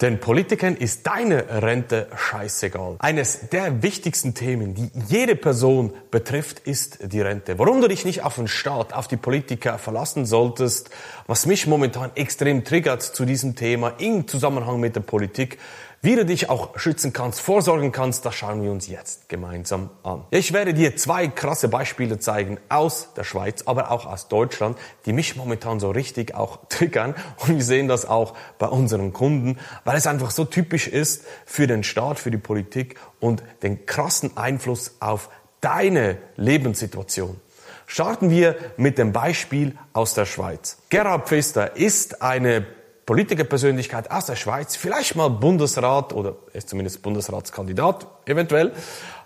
Denn 0.00 0.20
Politikern 0.20 0.76
ist 0.76 1.06
deine 1.08 1.62
Rente 1.62 2.06
scheißegal. 2.16 2.96
Eines 3.00 3.48
der 3.50 3.82
wichtigsten 3.82 4.32
Themen, 4.32 4.74
die 4.74 4.90
jede 5.08 5.34
Person 5.34 5.92
betrifft, 6.12 6.60
ist 6.60 6.98
die 7.12 7.20
Rente. 7.20 7.58
Warum 7.58 7.80
du 7.80 7.88
dich 7.88 8.04
nicht 8.04 8.22
auf 8.22 8.36
den 8.36 8.46
Staat, 8.46 8.92
auf 8.92 9.08
die 9.08 9.16
Politiker 9.16 9.76
verlassen 9.78 10.24
solltest, 10.24 10.90
was 11.26 11.46
mich 11.46 11.66
momentan 11.66 12.12
extrem 12.14 12.64
triggert 12.64 13.02
zu 13.02 13.24
diesem 13.24 13.56
Thema 13.56 13.94
im 13.98 14.28
Zusammenhang 14.28 14.78
mit 14.78 14.94
der 14.94 15.00
Politik, 15.00 15.58
wie 16.00 16.14
du 16.14 16.24
dich 16.24 16.48
auch 16.48 16.78
schützen 16.78 17.12
kannst, 17.12 17.40
vorsorgen 17.40 17.90
kannst, 17.90 18.24
das 18.24 18.34
schauen 18.34 18.62
wir 18.62 18.70
uns 18.70 18.86
jetzt 18.86 19.28
gemeinsam 19.28 19.90
an. 20.04 20.24
Ich 20.30 20.52
werde 20.52 20.72
dir 20.72 20.96
zwei 20.96 21.26
krasse 21.26 21.68
Beispiele 21.68 22.18
zeigen 22.20 22.58
aus 22.68 23.08
der 23.16 23.24
Schweiz, 23.24 23.62
aber 23.66 23.90
auch 23.90 24.06
aus 24.06 24.28
Deutschland, 24.28 24.78
die 25.06 25.12
mich 25.12 25.34
momentan 25.34 25.80
so 25.80 25.90
richtig 25.90 26.34
auch 26.34 26.60
triggern. 26.68 27.14
Und 27.38 27.56
wir 27.56 27.64
sehen 27.64 27.88
das 27.88 28.06
auch 28.06 28.34
bei 28.58 28.68
unseren 28.68 29.12
Kunden, 29.12 29.58
weil 29.84 29.96
es 29.96 30.06
einfach 30.06 30.30
so 30.30 30.44
typisch 30.44 30.86
ist 30.86 31.24
für 31.46 31.66
den 31.66 31.82
Staat, 31.82 32.20
für 32.20 32.30
die 32.30 32.38
Politik 32.38 32.96
und 33.18 33.42
den 33.62 33.84
krassen 33.86 34.36
Einfluss 34.36 34.96
auf 35.00 35.30
deine 35.60 36.18
Lebenssituation. 36.36 37.40
Starten 37.86 38.30
wir 38.30 38.56
mit 38.76 38.98
dem 38.98 39.12
Beispiel 39.12 39.76
aus 39.94 40.14
der 40.14 40.26
Schweiz. 40.26 40.76
Gerhard 40.90 41.26
Pfister 41.26 41.74
ist 41.74 42.22
eine 42.22 42.66
Politikerpersönlichkeit 43.08 44.10
aus 44.10 44.26
der 44.26 44.36
Schweiz, 44.36 44.76
vielleicht 44.76 45.16
mal 45.16 45.28
Bundesrat 45.28 46.12
oder 46.12 46.36
ist 46.52 46.68
zumindest 46.68 47.00
Bundesratskandidat 47.00 48.06
eventuell, 48.26 48.72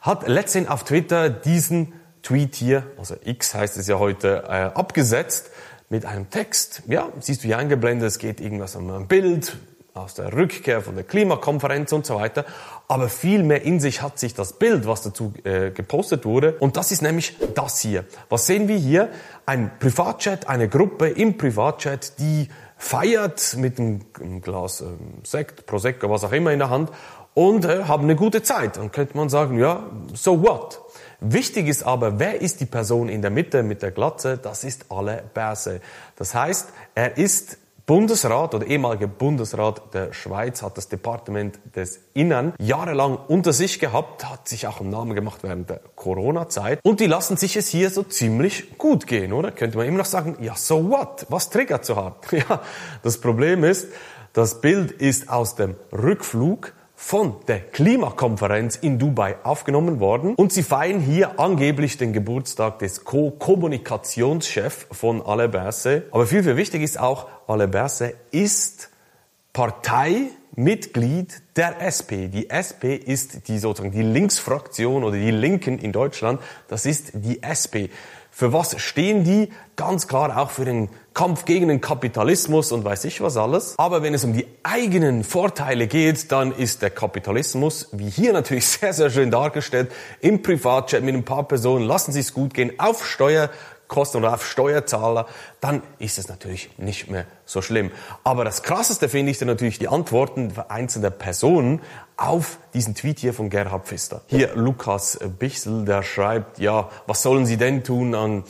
hat 0.01 0.29
letztens 0.29 0.69
auf 0.69 0.85
Twitter 0.85 1.29
diesen 1.29 1.93
Tweet 2.23 2.55
hier, 2.55 2.85
also 2.97 3.17
X 3.25 3.57
heißt 3.57 3.77
es 3.79 3.89
ja 3.89 3.99
heute, 3.99 4.45
äh, 4.47 4.71
abgesetzt 4.79 5.51
mit 5.89 6.07
einem 6.07 6.31
Text. 6.31 6.85
Ja, 6.87 7.09
siehst 7.19 7.43
du 7.43 7.49
hier 7.49 7.59
eingeblendet, 7.59 8.07
es 8.07 8.21
geht 8.21 8.41
irgendwas 8.41 8.77
um 8.77 8.89
ein 8.89 9.09
Bild 9.09 9.57
aus 9.95 10.15
der 10.15 10.33
Rückkehr 10.33 10.81
von 10.81 10.95
der 10.95 11.05
Klimakonferenz 11.05 11.93
und 11.93 12.07
so 12.07 12.17
weiter. 12.17 12.45
Aber 12.89 13.09
viel 13.09 13.43
mehr 13.43 13.63
in 13.63 13.81
sich 13.81 14.03
hat 14.03 14.19
sich 14.19 14.35
das 14.35 14.55
Bild, 14.55 14.87
was 14.87 15.03
dazu 15.03 15.33
äh, 15.45 15.71
gepostet 15.71 16.25
wurde. 16.25 16.57
Und 16.59 16.77
das 16.77 16.93
ist 16.93 17.03
nämlich 17.03 17.37
das 17.55 17.81
hier. 17.81 18.05
Was 18.29 18.47
sehen 18.47 18.69
wir 18.69 18.77
hier? 18.77 19.11
Ein 19.45 19.71
Privatchat, 19.79 20.49
eine 20.49 20.69
Gruppe 20.69 21.09
im 21.09 21.37
Privatchat, 21.37 22.19
die 22.19 22.49
feiert 22.77 23.57
mit 23.57 23.79
einem 23.79 24.01
Glas 24.43 24.81
äh, 24.81 24.87
Sekt, 25.25 25.67
Prosecco, 25.67 26.11
was 26.11 26.25
auch 26.25 26.33
immer 26.33 26.53
in 26.53 26.59
der 26.59 26.71
Hand 26.71 26.91
und 27.35 27.65
äh, 27.65 27.85
haben 27.85 28.05
eine 28.05 28.17
gute 28.17 28.43
Zeit. 28.43 28.77
Dann 28.77 28.93
könnte 28.93 29.17
man 29.17 29.29
sagen, 29.29 29.59
ja, 29.59 29.85
so 30.15 30.43
what? 30.43 30.81
Wichtig 31.21 31.69
ist 31.69 31.85
aber, 31.85 32.19
wer 32.19 32.41
ist 32.41 32.61
die 32.61 32.67
Person 32.67 33.09
in 33.09 33.23
der 33.23 33.31
Mitte 33.31 33.63
mit 33.63 33.83
der 33.83 33.93
Glatze? 33.93 34.39
Das 34.39 34.65
ist 34.65 34.87
alle 34.89 35.23
Berse. 35.33 35.81
Das 36.17 36.35
heißt, 36.35 36.71
er 36.97 37.17
ist 37.17 37.59
Bundesrat 37.87 38.55
oder 38.55 38.67
ehemaliger 38.67 39.09
Bundesrat 39.09 39.93
der 39.93 40.13
Schweiz 40.13 40.63
hat 40.63 40.77
das 40.77 40.89
Departement 40.89 41.59
des 41.75 42.01
Innern 42.15 42.53
jahrelang 42.61 43.19
unter 43.27 43.53
sich 43.53 43.81
gehabt, 43.81 44.29
hat 44.29 44.49
sich 44.49 44.69
auch 44.69 44.81
einen 44.81 44.91
Namen 44.91 45.15
gemacht 45.15 45.41
während 45.43 45.69
der 45.69 45.81
Corona-Zeit 45.97 46.79
und 46.85 47.01
die 47.01 47.07
lassen 47.07 47.37
sich 47.37 47.57
es 47.57 47.69
hier 47.69 47.91
so 47.91 48.05
ziemlich 48.05 48.79
gut 48.79 49.07
gehen, 49.07 49.33
oder? 49.33 49.51
Könnte 49.51 49.79
man 49.79 49.87
immer 49.87 49.99
noch 49.99 50.05
sagen, 50.05 50.37
ja, 50.41 50.55
so 50.55 50.91
what? 50.91 51.27
Was 51.29 51.51
triggert 51.51 51.85
so 51.85 51.97
hart? 51.97 52.27
Ja, 52.33 52.63
das 53.03 53.21
Problem 53.21 53.63
ist, 53.63 53.89
das 54.33 54.61
Bild 54.61 54.91
ist 54.93 55.29
aus 55.29 55.55
dem 55.55 55.77
Rückflug 55.93 56.73
von 57.05 57.35
der 57.49 57.59
Klimakonferenz 57.59 58.77
in 58.77 58.97
Dubai 59.01 59.35
aufgenommen 59.43 59.99
worden 59.99 60.37
und 60.37 60.53
sie 60.53 60.63
feiern 60.63 61.01
hier 61.01 61.41
angeblich 61.41 61.99
den 61.99 62.13
Geburtstag 62.13 62.79
des 62.79 63.03
Co-Kommunikationschefs 63.05 64.87
von 64.93 65.21
Aleberse. 65.21 66.05
Aber 66.13 66.27
viel, 66.27 66.45
viel 66.45 66.57
wichtig 66.57 66.81
ist 66.81 67.01
auch, 67.01 67.27
Aleberse 67.49 68.15
ist 68.31 68.89
Parteimitglied 69.53 71.43
der 71.57 71.83
SP. 71.83 72.31
Die 72.33 72.49
SP 72.49 72.95
ist 72.95 73.49
die 73.49 73.59
sozusagen 73.59 73.93
die 73.93 74.03
Linksfraktion 74.03 75.03
oder 75.03 75.17
die 75.17 75.33
Linken 75.33 75.81
in 75.81 75.91
Deutschland. 75.91 76.41
Das 76.69 76.87
ist 76.87 77.11
die 77.15 77.43
SP. 77.43 77.91
Für 78.35 78.55
was 78.55 78.81
stehen 78.81 79.25
die? 79.25 79.51
Ganz 79.77 80.09
klar 80.09 80.39
auch 80.39 80.51
für 80.51 80.65
den 80.65 80.89
Kampf 81.13 81.45
gegen 81.45 81.69
den 81.69 81.83
Kapitalismus 81.83 82.73
und 82.73 82.83
weiß 82.83 83.05
ich 83.05 83.21
was 83.21 83.37
alles. 83.37 83.75
Aber 83.77 84.03
wenn 84.03 84.15
es 84.15 84.25
um 84.25 84.33
die 84.33 84.47
eigenen 84.63 85.23
Vorteile 85.23 85.87
geht, 85.87 86.33
dann 86.33 86.51
ist 86.51 86.81
der 86.81 86.89
Kapitalismus, 86.89 87.91
wie 87.93 88.09
hier 88.09 88.33
natürlich 88.33 88.67
sehr, 88.69 88.95
sehr 88.95 89.11
schön 89.11 89.31
dargestellt, 89.31 89.93
im 90.21 90.41
Privatchat 90.41 91.03
mit 91.03 91.15
ein 91.15 91.27
paar 91.27 91.47
Personen, 91.47 91.87
lassen 91.87 92.13
Sie 92.13 92.21
es 92.21 92.33
gut 92.33 92.55
gehen, 92.55 92.73
auf 92.79 93.07
Steuer 93.07 93.51
Kosten 93.93 94.17
oder 94.19 94.35
auf 94.35 94.45
Steuerzahler, 94.45 95.27
dann 95.61 95.83
ist 95.99 96.19
es 96.19 96.29
natürlich 96.29 96.71
nicht 96.79 97.11
mehr 97.11 97.27
so 97.45 97.63
schlimm. 97.63 97.93
Aber 98.25 98.45
das 98.45 98.65
Krasseste 98.65 99.09
finde 99.09 99.31
ich 99.31 99.39
dann 99.39 99.49
natürlich 99.49 99.79
die 99.79 99.89
Antworten 99.89 100.53
einzelner 100.69 101.11
Personen 101.11 101.81
auf 102.17 102.59
diesen 102.75 102.95
Tweet 102.95 103.21
hier 103.21 103.35
von 103.35 103.51
Gerhard 103.51 103.87
Pfister. 103.87 104.23
Hier 104.27 104.57
Lukas 104.57 105.21
Bichsel, 105.39 105.85
der 105.85 106.03
schreibt, 106.03 106.59
ja, 106.59 106.89
was 107.07 107.23
sollen 107.23 107.47
Sie 107.47 107.59
denn 107.59 107.85
tun 107.85 108.15
an 108.15 108.45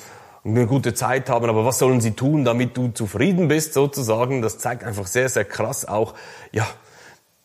eine 0.44 0.66
gute 0.66 0.94
Zeit 0.94 1.28
haben, 1.28 1.48
aber 1.48 1.64
was 1.64 1.78
sollen 1.78 2.00
sie 2.00 2.12
tun, 2.12 2.44
damit 2.44 2.76
du 2.76 2.88
zufrieden 2.88 3.48
bist 3.48 3.74
sozusagen? 3.74 4.42
Das 4.42 4.58
zeigt 4.58 4.82
einfach 4.84 5.06
sehr, 5.06 5.28
sehr 5.28 5.44
krass 5.44 5.84
auch, 5.84 6.14
ja, 6.50 6.66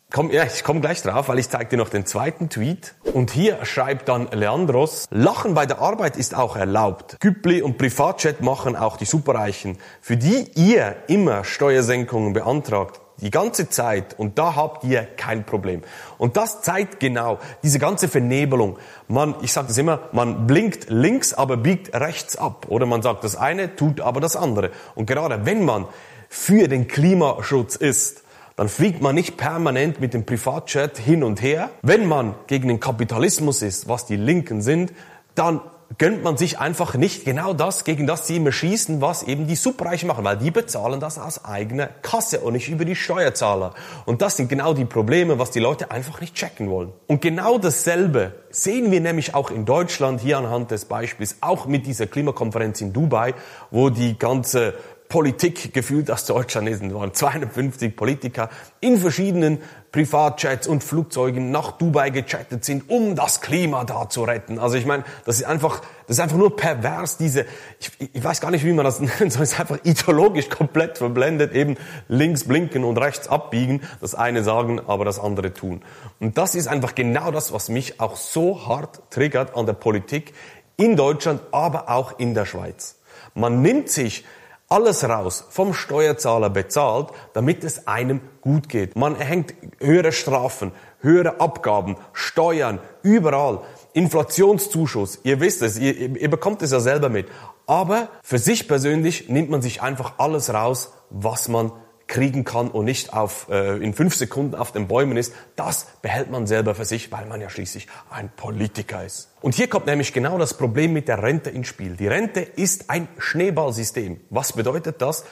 Komm, 0.09 0.31
ja, 0.31 0.45
ich 0.45 0.63
komme 0.63 0.79
gleich 0.79 1.01
drauf, 1.01 1.28
weil 1.28 1.38
ich 1.38 1.50
zeige 1.50 1.72
dir 1.72 1.78
noch 1.78 1.90
den 1.90 2.06
zweiten 2.06 2.47
Tweet. 2.47 2.95
Und 3.13 3.29
hier 3.29 3.66
schreibt 3.66 4.07
dann 4.07 4.29
Leandros, 4.31 5.06
Lachen 5.12 5.53
bei 5.53 5.66
der 5.66 5.79
Arbeit 5.79 6.16
ist 6.16 6.34
auch 6.34 6.56
erlaubt. 6.56 7.18
Güppli 7.19 7.62
und 7.62 7.78
Privatchat 7.78 8.40
machen 8.40 8.78
auch 8.78 8.95
die 8.95 9.03
Superreichen, 9.03 9.78
für 10.00 10.16
die 10.16 10.50
ihr 10.56 10.95
immer 11.07 11.44
Steuersenkungen 11.44 12.31
beantragt. 12.31 13.01
Die 13.19 13.31
ganze 13.31 13.68
Zeit. 13.68 14.18
Und 14.18 14.40
da 14.40 14.56
habt 14.56 14.85
ihr 14.85 15.03
kein 15.03 15.45
Problem. 15.45 15.81
Und 16.18 16.38
das 16.38 16.62
zeigt 16.62 17.01
genau 17.01 17.39
diese 17.62 17.78
ganze 17.78 18.07
Vernebelung. 18.07 18.78
Man, 19.09 19.35
ich 19.41 19.51
sage 19.51 19.68
das 19.68 19.78
immer, 19.78 20.07
man 20.13 20.47
blinkt 20.47 20.89
links, 20.89 21.34
aber 21.34 21.57
biegt 21.57 21.94
rechts 21.94 22.38
ab. 22.38 22.68
Oder 22.69 22.85
man 22.85 23.01
sagt 23.01 23.25
das 23.25 23.35
eine, 23.35 23.75
tut 23.75 24.00
aber 24.00 24.22
das 24.22 24.38
andere. 24.38 24.72
Und 24.95 25.06
gerade 25.06 25.45
wenn 25.45 25.66
man 25.66 25.85
für 26.29 26.69
den 26.69 26.88
Klimaschutz 26.88 27.75
ist, 27.75 28.24
dann 28.57 28.69
fliegt 28.69 29.01
man 29.03 29.13
nicht 29.13 29.38
permanent 29.38 30.01
mit 30.01 30.16
dem 30.16 30.25
Privatchat 30.25 30.97
hin 30.97 31.23
und 31.23 31.41
her. 31.44 31.69
Wenn 31.84 32.07
man 32.07 32.34
gegen 32.47 32.68
den 32.68 32.79
Kapitalismus 32.79 33.62
ist, 33.62 33.88
was 33.88 34.07
die 34.07 34.16
Linken 34.16 34.63
sind, 34.63 34.94
dann 35.35 35.62
gönnt 36.00 36.23
man 36.23 36.38
sich 36.38 36.59
einfach 36.59 36.95
nicht 36.95 37.23
genau 37.23 37.53
das, 37.53 37.84
gegen 37.84 38.07
das 38.07 38.28
sie 38.28 38.38
immer 38.38 38.51
schießen, 38.51 39.00
was 39.00 39.23
eben 39.23 39.47
die 39.47 39.56
Superreichen 39.56 40.07
machen, 40.07 40.25
weil 40.25 40.38
die 40.38 40.50
bezahlen 40.50 41.00
das 41.00 41.19
aus 41.19 41.45
eigener 41.45 41.88
Kasse 42.01 42.40
und 42.40 42.53
nicht 42.53 42.68
über 42.68 42.84
die 42.84 42.95
Steuerzahler. 42.95 43.75
Und 44.06 44.23
das 44.23 44.38
sind 44.38 44.50
genau 44.50 44.74
die 44.74 44.85
Probleme, 44.85 45.39
was 45.39 45.51
die 45.51 45.59
Leute 45.59 45.91
einfach 45.91 46.19
nicht 46.19 46.34
checken 46.34 46.69
wollen. 46.69 46.91
Und 47.06 47.22
genau 47.22 47.59
dasselbe 47.59 48.34
sehen 48.50 48.91
wir 48.91 49.01
nämlich 49.01 49.35
auch 49.35 49.51
in 49.51 49.66
Deutschland 49.66 50.19
hier 50.19 50.39
anhand 50.39 50.72
des 50.72 50.85
Beispiels, 50.85 51.38
auch 51.41 51.68
mit 51.68 51.85
dieser 51.85 52.07
Klimakonferenz 52.07 52.81
in 52.81 52.91
Dubai, 52.91 53.34
wo 53.69 53.89
die 53.89 54.18
ganze 54.18 54.74
Politik 55.09 55.73
gefühlt 55.73 56.12
aus 56.12 56.25
Deutschland 56.25 56.68
ist. 56.68 56.84
Es 56.84 56.94
waren 56.94 57.13
250 57.13 57.95
Politiker 57.95 58.50
in 58.81 58.97
verschiedenen 58.97 59.59
Privatjets 59.94 60.68
und 60.68 60.84
Flugzeugen 60.84 61.50
nach 61.50 61.72
Dubai 61.72 62.09
gechattet 62.09 62.66
sind, 62.66 62.90
um 62.90 63.16
das 63.16 63.40
Klima 63.40 63.85
da 63.85 64.09
zu 64.09 64.23
retten. 64.23 64.59
Also 64.59 64.75
ich 64.75 64.85
meine, 64.85 65.06
das 65.25 65.38
ist 65.38 65.45
einfach, 65.45 65.81
das 66.07 66.18
ist 66.18 66.19
einfach 66.19 66.38
nur 66.38 66.57
pervers, 66.57 67.18
diese, 67.18 67.45
ich, 67.79 68.12
ich 68.13 68.23
weiß 68.23 68.41
gar 68.41 68.51
nicht, 68.51 68.66
wie 68.66 68.73
man 68.73 68.84
das 68.84 69.00
nennt, 69.00 69.18
sondern 69.18 69.44
es 69.44 69.53
ist 69.53 69.59
einfach 69.59 69.79
ideologisch 69.84 70.50
komplett 70.50 70.97
verblendet, 70.97 71.53
eben 71.53 71.78
links 72.09 72.44
blinken 72.44 72.84
und 72.84 72.97
rechts 72.97 73.29
abbiegen, 73.29 73.81
das 74.01 74.13
eine 74.13 74.44
sagen, 74.44 74.81
aber 74.88 75.06
das 75.06 75.19
andere 75.19 75.53
tun. 75.53 75.81
Und 76.19 76.38
das 76.38 76.53
ist 76.53 76.68
einfach 76.68 76.95
genau 76.95 77.31
das, 77.31 77.53
was 77.53 77.69
mich 77.69 78.01
auch 78.01 78.18
so 78.18 78.68
hart 78.68 79.09
triggert 79.09 79.56
an 79.56 79.66
der 79.66 79.74
Politik 79.74 80.34
in 80.75 80.97
Deutschland, 80.97 81.41
aber 81.51 81.89
auch 81.89 82.19
in 82.19 82.34
der 82.34 82.45
Schweiz. 82.45 83.00
Man 83.34 83.62
nimmt 83.62 83.89
sich 83.89 84.25
alles 84.69 85.03
raus, 85.03 85.45
vom 85.50 85.73
Steuerzahler 85.73 86.50
bezahlt, 86.50 87.09
damit 87.33 87.63
es 87.63 87.88
einem 87.88 88.22
gut 88.41 88.67
geht. 88.67 88.95
Man 88.95 89.16
erhängt 89.16 89.53
höhere 89.79 90.11
Strafen, 90.11 90.71
höhere 91.00 91.39
Abgaben, 91.39 91.95
Steuern, 92.12 92.80
überall. 93.01 93.62
Inflationszuschuss, 93.94 95.19
ihr 95.24 95.39
wisst 95.39 95.62
es, 95.62 95.80
ihr, 95.80 96.18
ihr 96.18 96.30
bekommt 96.30 96.62
es 96.62 96.71
ja 96.71 96.80
selber 96.80 97.09
mit. 97.09 97.27
Aber 97.65 98.09
für 98.21 98.39
sich 98.39 98.68
persönlich 98.68 99.30
nimmt 99.30 99.50
man 99.50 99.62
sich 99.62 99.81
einfach 99.81 100.13
alles 100.18 100.53
raus, 100.53 100.94
was 101.09 101.47
man 101.47 101.71
kriegen 102.07 102.44
kann 102.45 102.69
und 102.69 102.86
nicht 102.86 103.13
auf, 103.13 103.48
äh, 103.50 103.77
in 103.77 103.94
fünf 103.94 104.15
Sekunden 104.15 104.56
auf 104.56 104.71
den 104.71 104.88
Bäumen 104.88 105.18
ist, 105.18 105.33
das 105.56 105.88
behält 106.01 106.31
man 106.31 106.48
selber 106.48 106.74
für 106.74 106.86
sich, 106.86 107.12
weil 107.12 107.25
man 107.25 107.42
ja 107.42 107.50
schließlich 107.50 107.88
ein 108.09 108.31
Politiker 108.36 109.06
ist. 109.06 109.30
Und 109.42 109.56
hier 109.56 109.68
kommt 109.68 109.86
nämlich 109.86 110.13
genau 110.13 110.38
das 110.38 110.56
Problem 110.56 110.94
mit 110.94 111.07
der 111.07 111.21
Rente 111.21 111.50
ins 111.50 111.68
Spiel. 111.68 111.95
Die 111.95 112.07
Rente 112.07 112.39
ist 112.42 112.89
ein 112.89 113.07
Schneeballsystem. 113.18 114.21
Was 114.30 114.54
bedeutet 114.54 115.01
das? 115.01 115.25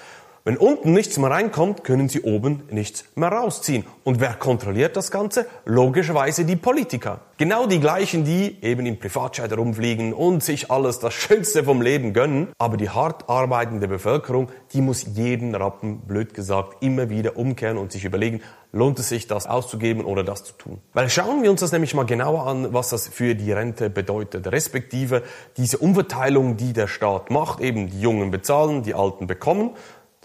Wenn 0.48 0.58
unten 0.58 0.94
nichts 0.94 1.18
mehr 1.18 1.32
reinkommt, 1.32 1.84
können 1.84 2.08
sie 2.08 2.22
oben 2.22 2.62
nichts 2.70 3.06
mehr 3.16 3.30
rausziehen. 3.30 3.84
Und 4.04 4.20
wer 4.20 4.36
kontrolliert 4.36 4.96
das 4.96 5.10
Ganze? 5.10 5.48
Logischerweise 5.66 6.46
die 6.46 6.56
Politiker. 6.56 7.22
Genau 7.38 7.66
die 7.66 7.80
gleichen, 7.80 8.26
die 8.26 8.58
eben 8.62 8.86
im 8.86 9.00
Privatjet 9.00 9.50
herumfliegen 9.50 10.14
und 10.14 10.44
sich 10.44 10.70
alles 10.70 11.00
das 11.00 11.16
Schönste 11.16 11.64
vom 11.64 11.82
Leben 11.82 12.14
gönnen. 12.14 12.50
Aber 12.60 12.78
die 12.78 12.92
hart 12.92 13.28
arbeitende 13.28 13.88
Bevölkerung, 13.88 14.50
die 14.74 14.82
muss 14.82 15.08
jeden 15.16 15.56
Rappen, 15.56 16.02
blöd 16.02 16.36
gesagt, 16.36 16.84
immer 16.84 17.10
wieder 17.10 17.38
umkehren 17.38 17.80
und 17.80 17.92
sich 17.92 18.06
überlegen, 18.06 18.42
lohnt 18.72 19.00
es 19.00 19.10
sich, 19.10 19.26
das 19.26 19.48
auszugeben 19.48 20.06
oder 20.06 20.24
das 20.24 20.44
zu 20.44 20.54
tun. 20.54 20.80
Weil 20.94 21.10
schauen 21.10 21.42
wir 21.42 21.50
uns 21.50 21.62
das 21.62 21.72
nämlich 21.72 21.96
mal 21.96 22.06
genauer 22.06 22.46
an, 22.46 22.72
was 22.72 22.90
das 22.90 23.08
für 23.08 23.34
die 23.34 23.52
Rente 23.52 23.90
bedeutet, 23.90 24.52
respektive 24.52 25.24
diese 25.58 25.80
Umverteilung, 25.80 26.56
die 26.56 26.74
der 26.74 26.88
Staat 26.88 27.32
macht, 27.32 27.62
eben 27.62 27.90
die 27.90 28.00
Jungen 28.00 28.30
bezahlen, 28.30 28.84
die 28.84 28.94
Alten 28.94 29.26
bekommen 29.26 29.72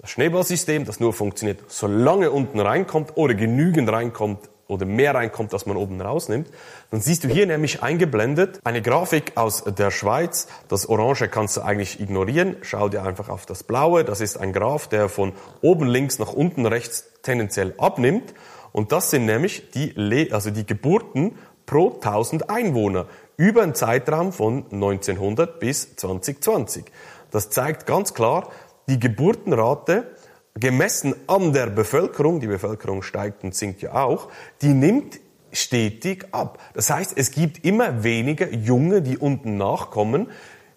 das 0.01 0.11
Schneeballsystem, 0.11 0.85
das 0.85 0.99
nur 0.99 1.13
funktioniert, 1.13 1.61
solange 1.69 2.31
unten 2.31 2.59
reinkommt 2.59 3.17
oder 3.17 3.35
genügend 3.35 3.91
reinkommt 3.91 4.49
oder 4.67 4.87
mehr 4.87 5.15
reinkommt, 5.15 5.53
dass 5.53 5.67
man 5.67 5.77
oben 5.77 6.01
rausnimmt, 6.01 6.49
dann 6.91 7.01
siehst 7.01 7.25
du 7.25 7.29
hier 7.29 7.47
nämlich 7.47 7.83
eingeblendet 7.83 8.61
eine 8.65 8.81
Grafik 8.81 9.33
aus 9.35 9.65
der 9.65 9.91
Schweiz. 9.91 10.47
Das 10.69 10.89
Orange 10.89 11.29
kannst 11.29 11.57
du 11.57 11.63
eigentlich 11.63 12.01
ignorieren. 12.01 12.57
Schau 12.63 12.89
dir 12.89 13.03
einfach 13.03 13.29
auf 13.29 13.47
das 13.47 13.65
Blaue. 13.65 14.05
Das 14.05 14.21
ist 14.21 14.39
ein 14.39 14.53
Graph, 14.53 14.87
der 14.87 15.09
von 15.09 15.33
oben 15.61 15.87
links 15.87 16.19
nach 16.19 16.33
unten 16.33 16.67
rechts 16.67 17.09
tendenziell 17.23 17.75
abnimmt. 17.79 18.33
Und 18.73 18.93
das 18.93 19.11
sind 19.11 19.27
nämlich 19.27 19.71
die, 19.73 19.93
Le 19.97 20.29
also 20.31 20.51
die 20.51 20.65
Geburten 20.65 21.37
pro 21.67 21.91
1000 21.95 22.49
Einwohner 22.49 23.07
über 23.37 23.63
einen 23.63 23.75
Zeitraum 23.75 24.33
von 24.33 24.65
1900 24.71 25.59
bis 25.59 25.97
2020. 25.97 26.85
Das 27.33 27.51
zeigt 27.51 27.87
ganz 27.87 28.15
klar, 28.15 28.51
die 28.89 28.99
Geburtenrate 28.99 30.15
gemessen 30.55 31.15
an 31.27 31.53
der 31.53 31.67
Bevölkerung, 31.67 32.41
die 32.41 32.47
Bevölkerung 32.47 33.03
steigt 33.03 33.45
und 33.45 33.55
sinkt 33.55 33.83
ja 33.83 33.95
auch, 33.95 34.29
die 34.63 34.75
nimmt 34.75 35.21
stetig 35.53 36.27
ab. 36.33 36.59
Das 36.75 36.91
heißt, 36.91 37.15
es 37.17 37.31
gibt 37.31 37.65
immer 37.65 38.03
weniger 38.03 38.53
Junge, 38.53 39.03
die 39.03 39.19
unten 39.19 39.57
nachkommen, 39.57 40.29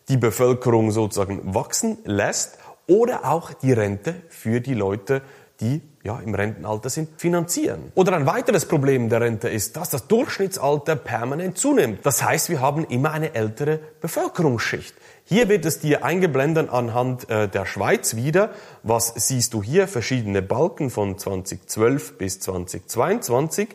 die 0.09 0.17
Bevölkerung 0.17 0.91
sozusagen 0.91 1.53
wachsen 1.53 1.97
lässt 2.05 2.57
oder 2.87 3.25
auch 3.25 3.53
die 3.53 3.71
Rente 3.71 4.15
für 4.29 4.61
die 4.61 4.73
Leute, 4.73 5.21
die 5.61 5.81
ja, 6.03 6.19
im 6.19 6.35
Rentenalter 6.35 6.89
sind, 6.89 7.09
finanzieren. 7.19 7.91
Oder 7.95 8.13
ein 8.13 8.25
weiteres 8.25 8.65
Problem 8.65 9.09
der 9.09 9.21
Rente 9.21 9.47
ist, 9.47 9.77
dass 9.77 9.89
das 9.89 10.07
Durchschnittsalter 10.07 10.95
permanent 10.95 11.57
zunimmt. 11.57 12.05
Das 12.05 12.23
heißt, 12.23 12.49
wir 12.49 12.59
haben 12.59 12.83
immer 12.85 13.11
eine 13.11 13.35
ältere 13.35 13.79
Bevölkerungsschicht. 14.01 14.95
Hier 15.23 15.47
wird 15.47 15.65
es 15.65 15.79
dir 15.79 16.03
eingeblendet 16.03 16.69
anhand 16.69 17.29
äh, 17.29 17.47
der 17.47 17.65
Schweiz 17.65 18.15
wieder. 18.15 18.51
Was 18.83 19.13
siehst 19.15 19.53
du 19.53 19.63
hier? 19.63 19.87
Verschiedene 19.87 20.41
Balken 20.41 20.89
von 20.89 21.17
2012 21.17 22.17
bis 22.17 22.41
2022 22.41 23.69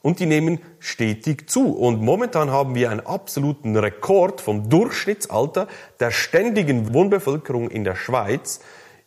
und 0.00 0.20
die 0.20 0.26
nehmen 0.26 0.60
stetig 0.78 1.50
zu. 1.50 1.76
Und 1.76 2.00
momentan 2.00 2.50
haben 2.50 2.74
wir 2.74 2.90
einen 2.90 3.04
absoluten 3.04 3.76
Rekord 3.76 4.40
vom 4.40 4.70
Durchschnittsalter 4.70 5.68
der 6.00 6.12
ständigen 6.12 6.94
Wohnbevölkerung 6.94 7.68
in 7.68 7.84
der 7.84 7.96
Schweiz, 7.96 8.60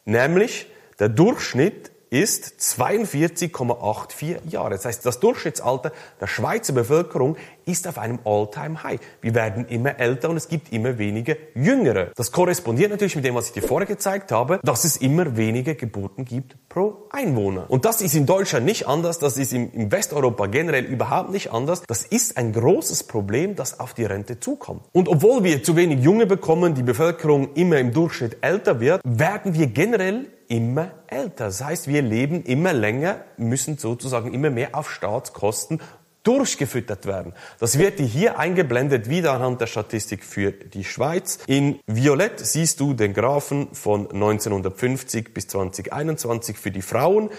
nämlich 0.06 0.68
der 1.00 1.10
Durchschnitt 1.10 1.92
ist 2.10 2.60
42,84 2.60 4.50
Jahre. 4.50 4.72
Das 4.72 4.86
heißt, 4.86 5.06
das 5.06 5.20
Durchschnittsalter 5.20 5.92
der 6.20 6.28
Schweizer 6.28 6.74
Bevölkerung 6.74 7.38
ist 7.70 7.88
auf 7.88 7.98
einem 7.98 8.20
All-Time-High. 8.26 9.00
Wir 9.22 9.36
werden 9.36 9.66
immer 9.68 10.00
älter 10.00 10.30
und 10.30 10.38
es 10.38 10.48
gibt 10.48 10.74
immer 10.74 10.98
weniger 10.98 11.36
Jüngere. 11.56 12.12
Das 12.16 12.32
korrespondiert 12.32 12.90
natürlich 12.90 13.16
mit 13.16 13.26
dem, 13.26 13.36
was 13.36 13.48
ich 13.48 13.54
dir 13.54 13.62
vorher 13.62 13.88
gezeigt 13.88 14.32
habe, 14.32 14.60
dass 14.64 14.84
es 14.84 14.98
immer 14.98 15.38
weniger 15.38 15.76
Geburten 15.76 16.26
gibt 16.26 16.58
pro 16.68 17.08
Einwohner. 17.12 17.66
Und 17.70 17.86
das 17.86 18.02
ist 18.02 18.16
in 18.16 18.26
Deutschland 18.26 18.66
nicht 18.66 18.88
anders, 18.88 19.20
das 19.20 19.38
ist 19.38 19.54
in 19.54 19.92
Westeuropa 19.92 20.48
generell 20.48 20.86
überhaupt 20.86 21.32
nicht 21.32 21.52
anders. 21.52 21.84
Das 21.88 22.04
ist 22.04 22.38
ein 22.38 22.54
großes 22.54 23.04
Problem, 23.04 23.56
das 23.56 23.80
auf 23.80 23.94
die 23.94 24.06
Rente 24.06 24.40
zukommt. 24.40 24.82
Und 24.92 25.08
obwohl 25.08 25.44
wir 25.44 25.64
zu 25.64 25.76
wenig 25.76 26.04
Junge 26.04 26.26
bekommen, 26.26 26.74
die 26.74 26.84
Bevölkerung 26.84 27.54
immer 27.54 27.78
im 27.78 27.94
Durchschnitt 27.94 28.38
älter 28.42 28.80
wird, 28.80 29.02
werden 29.04 29.54
wir 29.54 29.68
generell 29.68 30.28
immer 30.50 30.92
älter. 31.08 31.46
Das 31.46 31.64
heißt, 31.64 31.88
wir 31.88 32.02
leben 32.02 32.44
immer 32.44 32.74
länger, 32.74 33.24
müssen 33.38 33.78
sozusagen 33.78 34.34
immer 34.34 34.50
mehr 34.50 34.70
auf 34.74 34.92
Staatskosten 34.92 35.80
durchgefüttert 36.24 37.06
werden. 37.06 37.34
Das 37.60 37.78
wird 37.78 38.00
dir 38.00 38.06
hier 38.06 38.40
eingeblendet, 38.40 39.10
wieder 39.10 39.34
anhand 39.34 39.62
der 39.62 39.68
Statistik 39.68 40.24
für 40.24 40.52
die 40.52 40.84
Schweiz. 40.84 41.40
In 41.48 41.80
Violett 41.88 42.40
siehst 42.40 42.80
du 42.80 42.94
den 42.94 43.14
Graphen 43.14 43.74
von 43.74 44.12
1950 44.12 45.34
bis 45.34 45.48
2021 45.48 46.58
für 46.58 46.72
die 46.72 46.82
Frauen, 46.82 47.30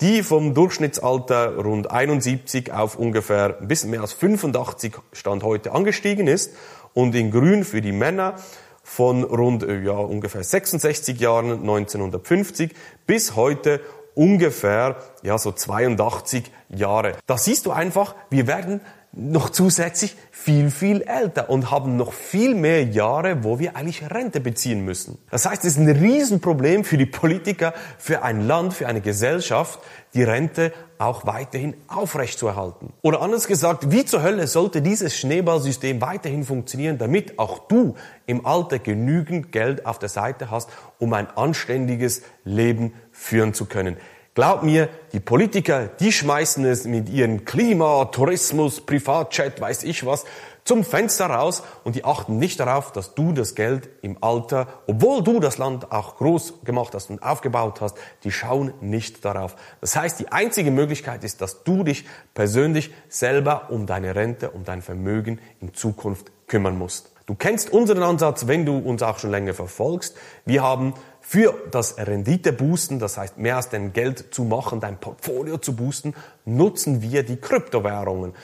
die 0.00 0.22
vom 0.22 0.54
Durchschnittsalter 0.54 1.56
rund 1.56 1.90
71 1.90 2.72
auf 2.72 2.96
ungefähr 2.96 3.58
ein 3.60 3.68
bisschen 3.68 3.90
mehr 3.90 4.00
als 4.00 4.12
85 4.12 4.96
Stand 5.12 5.42
heute 5.44 5.72
angestiegen 5.72 6.26
ist 6.26 6.52
und 6.92 7.14
in 7.14 7.30
Grün 7.30 7.64
für 7.64 7.80
die 7.80 7.92
Männer 7.92 8.34
von 8.82 9.24
rund 9.24 9.62
äh, 9.62 9.80
ja, 9.80 9.92
ungefähr 9.92 10.44
66 10.44 11.18
Jahren 11.18 11.60
1950 11.60 12.74
bis 13.06 13.34
heute 13.34 13.80
ungefähr 14.14 14.96
ja 15.22 15.38
so 15.38 15.52
82 15.52 16.50
Jahre. 16.68 17.12
Da 17.26 17.36
siehst 17.38 17.66
du 17.66 17.72
einfach, 17.72 18.14
wir 18.30 18.46
werden 18.46 18.80
noch 19.16 19.50
zusätzlich 19.50 20.16
viel, 20.30 20.70
viel 20.70 21.02
älter 21.02 21.48
und 21.48 21.70
haben 21.70 21.96
noch 21.96 22.12
viel 22.12 22.54
mehr 22.54 22.84
Jahre, 22.84 23.44
wo 23.44 23.58
wir 23.58 23.76
eigentlich 23.76 24.10
Rente 24.10 24.40
beziehen 24.40 24.84
müssen. 24.84 25.18
Das 25.30 25.46
heißt, 25.46 25.64
es 25.64 25.76
ist 25.76 25.78
ein 25.78 25.88
Riesenproblem 25.88 26.84
für 26.84 26.98
die 26.98 27.06
Politiker, 27.06 27.74
für 27.98 28.22
ein 28.22 28.46
Land, 28.46 28.74
für 28.74 28.88
eine 28.88 29.00
Gesellschaft, 29.00 29.78
die 30.14 30.22
Rente 30.22 30.72
auch 30.98 31.26
weiterhin 31.26 31.74
aufrechtzuerhalten. 31.88 32.92
Oder 33.02 33.20
anders 33.20 33.46
gesagt, 33.46 33.90
wie 33.90 34.04
zur 34.04 34.22
Hölle 34.22 34.46
sollte 34.46 34.82
dieses 34.82 35.16
Schneeballsystem 35.16 36.00
weiterhin 36.00 36.44
funktionieren, 36.44 36.98
damit 36.98 37.38
auch 37.38 37.66
du 37.68 37.94
im 38.26 38.46
Alter 38.46 38.78
genügend 38.78 39.52
Geld 39.52 39.86
auf 39.86 39.98
der 39.98 40.08
Seite 40.08 40.50
hast, 40.50 40.70
um 40.98 41.12
ein 41.12 41.28
anständiges 41.28 42.22
Leben 42.44 42.94
führen 43.12 43.54
zu 43.54 43.66
können. 43.66 43.96
Glaub 44.34 44.64
mir, 44.64 44.88
die 45.12 45.20
Politiker, 45.20 45.86
die 46.00 46.10
schmeißen 46.10 46.64
es 46.64 46.86
mit 46.86 47.08
ihren 47.08 47.44
Klima, 47.44 48.06
Tourismus, 48.06 48.80
Privatchat, 48.80 49.60
weiß 49.60 49.84
ich 49.84 50.04
was, 50.04 50.24
zum 50.64 50.82
Fenster 50.82 51.26
raus 51.26 51.62
und 51.84 51.94
die 51.94 52.04
achten 52.04 52.38
nicht 52.38 52.58
darauf, 52.58 52.90
dass 52.90 53.14
du 53.14 53.32
das 53.32 53.54
Geld 53.54 53.88
im 54.02 54.16
Alter, 54.22 54.66
obwohl 54.88 55.22
du 55.22 55.38
das 55.38 55.58
Land 55.58 55.92
auch 55.92 56.16
groß 56.16 56.64
gemacht 56.64 56.94
hast 56.94 57.10
und 57.10 57.22
aufgebaut 57.22 57.80
hast, 57.80 57.96
die 58.24 58.32
schauen 58.32 58.74
nicht 58.80 59.24
darauf. 59.24 59.54
Das 59.80 59.94
heißt, 59.94 60.18
die 60.18 60.32
einzige 60.32 60.72
Möglichkeit 60.72 61.22
ist, 61.22 61.40
dass 61.40 61.62
du 61.62 61.84
dich 61.84 62.04
persönlich 62.32 62.92
selber 63.08 63.68
um 63.70 63.86
deine 63.86 64.16
Rente, 64.16 64.50
um 64.50 64.64
dein 64.64 64.82
Vermögen 64.82 65.38
in 65.60 65.74
Zukunft 65.74 66.32
kümmern 66.48 66.76
musst. 66.76 67.14
Du 67.26 67.34
kennst 67.34 67.72
unseren 67.72 68.02
Ansatz, 68.02 68.48
wenn 68.48 68.66
du 68.66 68.76
uns 68.76 69.02
auch 69.02 69.18
schon 69.18 69.30
länger 69.30 69.54
verfolgst. 69.54 70.14
Wir 70.44 70.62
haben 70.62 70.92
für 71.26 71.54
das 71.70 71.96
Renditeboosten, 71.96 72.98
das 72.98 73.16
heißt 73.16 73.38
mehr 73.38 73.56
als 73.56 73.70
dein 73.70 73.94
Geld 73.94 74.34
zu 74.34 74.44
machen, 74.44 74.80
dein 74.80 75.00
Portfolio 75.00 75.56
zu 75.56 75.74
boosten, 75.74 76.14
nutzen 76.44 77.00
wir 77.00 77.22
die 77.22 77.36
Kryptowährungen. 77.36 78.34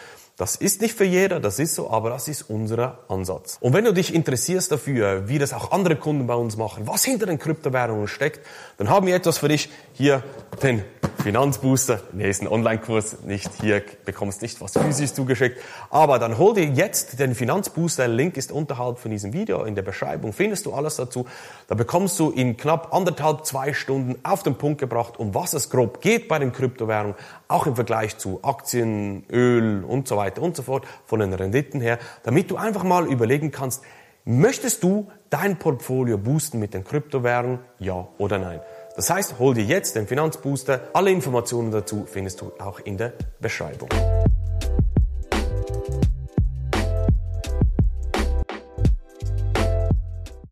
Das 0.40 0.56
ist 0.56 0.80
nicht 0.80 0.94
für 0.94 1.04
jeder, 1.04 1.38
das 1.38 1.58
ist 1.58 1.74
so, 1.74 1.90
aber 1.90 2.08
das 2.08 2.26
ist 2.26 2.48
unser 2.48 3.00
Ansatz. 3.08 3.58
Und 3.60 3.74
wenn 3.74 3.84
du 3.84 3.92
dich 3.92 4.14
interessierst 4.14 4.72
dafür, 4.72 5.28
wie 5.28 5.38
das 5.38 5.52
auch 5.52 5.70
andere 5.70 5.96
Kunden 5.96 6.26
bei 6.26 6.34
uns 6.34 6.56
machen, 6.56 6.86
was 6.86 7.04
hinter 7.04 7.26
den 7.26 7.38
Kryptowährungen 7.38 8.08
steckt, 8.08 8.40
dann 8.78 8.88
haben 8.88 9.06
wir 9.06 9.14
etwas 9.14 9.36
für 9.36 9.48
dich. 9.48 9.68
Hier 9.92 10.22
den 10.62 10.82
Finanzbooster. 11.22 12.00
Nee, 12.12 12.30
ist 12.30 12.40
ein 12.40 12.48
Online-Kurs, 12.48 13.18
nicht 13.26 13.50
hier, 13.60 13.82
bekommst 14.06 14.40
nicht 14.40 14.58
was 14.62 14.72
physisch 14.72 15.12
zugeschickt. 15.12 15.60
Aber 15.90 16.18
dann 16.18 16.38
hol 16.38 16.54
dir 16.54 16.64
jetzt 16.64 17.20
den 17.20 17.34
Finanzbooster. 17.34 18.08
Link 18.08 18.38
ist 18.38 18.50
unterhalb 18.50 18.98
von 18.98 19.10
diesem 19.10 19.34
Video. 19.34 19.64
In 19.64 19.74
der 19.74 19.82
Beschreibung 19.82 20.32
findest 20.32 20.64
du 20.64 20.72
alles 20.72 20.96
dazu. 20.96 21.26
Da 21.68 21.74
bekommst 21.74 22.18
du 22.18 22.30
in 22.30 22.56
knapp 22.56 22.94
anderthalb, 22.94 23.44
zwei 23.44 23.74
Stunden 23.74 24.16
auf 24.22 24.42
den 24.42 24.54
Punkt 24.54 24.80
gebracht, 24.80 25.18
um 25.18 25.34
was 25.34 25.52
es 25.52 25.68
grob 25.68 26.00
geht 26.00 26.28
bei 26.28 26.38
den 26.38 26.52
Kryptowährungen, 26.52 27.14
auch 27.48 27.66
im 27.66 27.74
Vergleich 27.74 28.16
zu 28.16 28.40
Aktien, 28.42 29.24
Öl 29.30 29.84
und 29.84 30.08
so 30.08 30.16
weiter 30.30 30.42
und 30.42 30.56
so 30.56 30.62
fort, 30.62 30.86
von 31.06 31.20
den 31.20 31.32
Renditen 31.32 31.80
her, 31.80 31.98
damit 32.22 32.50
du 32.50 32.56
einfach 32.56 32.84
mal 32.84 33.06
überlegen 33.06 33.50
kannst, 33.50 33.82
möchtest 34.24 34.82
du 34.82 35.08
dein 35.28 35.58
Portfolio 35.58 36.18
boosten 36.18 36.58
mit 36.58 36.74
den 36.74 36.84
Kryptowährungen? 36.84 37.60
Ja 37.78 38.08
oder 38.18 38.38
nein? 38.38 38.60
Das 38.96 39.10
heißt, 39.10 39.38
hol 39.38 39.54
dir 39.54 39.64
jetzt 39.64 39.96
den 39.96 40.06
Finanzbooster. 40.06 40.88
Alle 40.92 41.10
Informationen 41.10 41.70
dazu 41.70 42.06
findest 42.06 42.40
du 42.40 42.52
auch 42.58 42.80
in 42.80 42.96
der 42.96 43.12
Beschreibung. 43.40 43.88